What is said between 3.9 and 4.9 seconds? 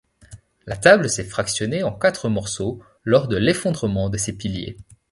de ses piliers.